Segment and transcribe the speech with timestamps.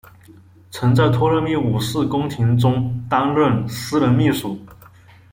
[0.71, 4.59] 曾在托勒密五世宫廷中担任私人秘书。